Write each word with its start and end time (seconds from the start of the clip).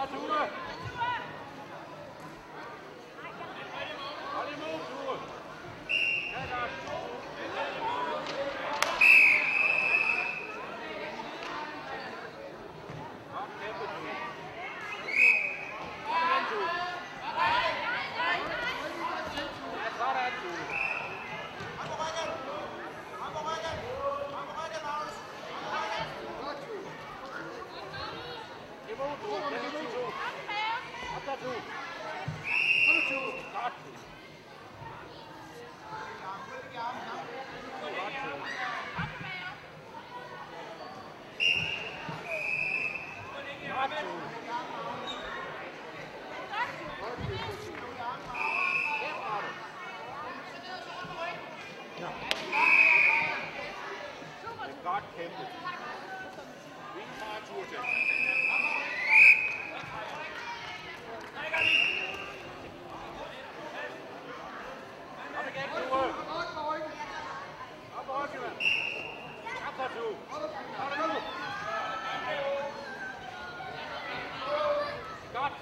Statur! 0.00 0.69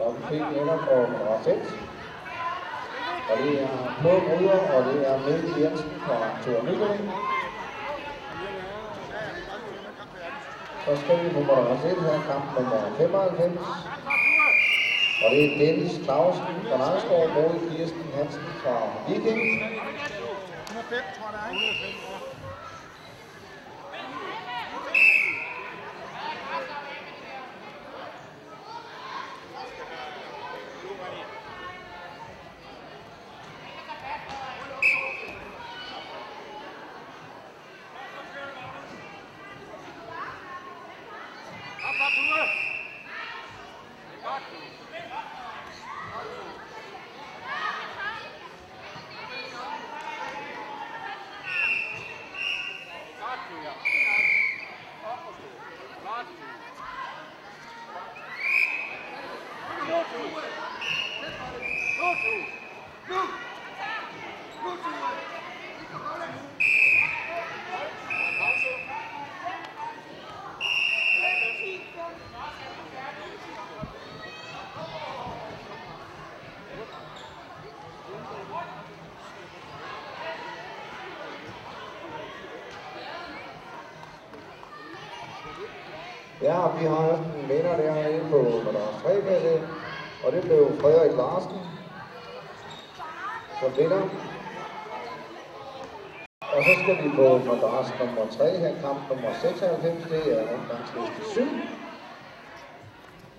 Og 0.00 0.14
Og 3.30 3.38
det 3.38 3.62
er 3.62 3.68
på 4.02 4.08
og 4.74 4.84
det 4.84 5.06
er 5.08 5.18
Mikkel 5.18 5.60
Jensen 5.60 5.90
fra 6.06 6.18
Tor 6.44 6.62
Nykøbing. 6.62 7.10
Så 10.84 10.96
skal 11.04 11.24
vi 11.24 11.28
på 11.34 11.40
nummer 11.40 11.74
1 11.84 12.02
her, 12.02 12.20
kamp 12.28 12.44
nummer 12.58 12.80
95. 12.98 13.93
Og 15.22 15.30
det 15.30 15.44
er 15.44 15.58
Dennis 15.58 15.94
Clausen 16.04 16.42
fra 16.68 16.76
Nangsgaard 16.82 17.28
mod 17.36 17.52
Kirsten 17.70 18.04
Hansen 18.16 18.46
fra 18.62 18.76
Viking. 19.08 19.40
105, 20.68 21.02
tror 21.16 21.30
jeg, 21.32 21.50
det 21.60 21.68
er, 21.68 21.94
ikke? 44.24 44.64
Ja, 86.42 86.78
vi 86.78 86.84
har 86.84 86.96
også 86.96 87.24
en 87.42 87.48
vinder 87.48 87.76
derinde 87.76 88.30
på 88.30 88.62
Madras 88.64 89.02
3 89.02 89.20
med 89.20 89.60
og 90.24 90.32
det 90.32 90.42
blev 90.42 90.78
Frederik 90.80 91.16
Larsen 91.16 91.58
som 93.60 93.76
vinder. 93.76 94.02
Og 96.52 96.64
så 96.64 96.72
skal 96.82 96.96
vi 97.04 97.16
på 97.16 97.38
madras 97.38 97.90
nummer 98.00 98.26
3 98.30 98.58
her, 98.58 98.80
kamp 98.80 99.00
nummer 99.10 99.32
96, 99.32 100.04
det 100.10 100.32
er 100.32 100.42
omgangsliste 100.54 101.24
7. 101.24 101.40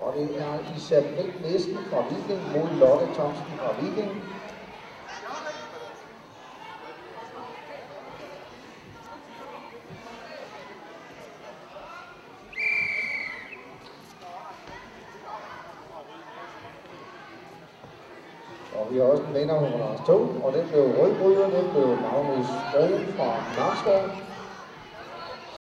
Og 0.00 0.14
det 0.16 0.28
er 0.40 0.54
Isabel 0.76 1.32
Nielsen 1.42 1.78
fra 1.90 2.00
Viking 2.08 2.52
mod 2.52 2.68
Lotte 2.78 3.14
Thomsen 3.14 3.58
fra 3.60 3.70
Viking. 3.80 4.41
Vi 18.92 18.98
har 18.98 19.04
også 19.04 19.22
en 19.28 19.34
vinder 19.34 19.58
på 19.60 19.78
Lars 19.82 20.00
2, 20.06 20.12
og 20.44 20.52
det 20.56 20.64
blev 20.70 20.84
rødbryder, 20.98 21.46
det 21.56 21.64
blev 21.72 21.88
Magnus 22.06 22.48
Broen 22.72 23.04
fra 23.16 23.28
Narsgaard. 23.58 24.21